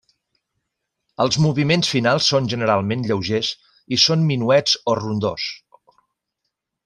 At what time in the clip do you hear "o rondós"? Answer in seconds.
4.95-5.47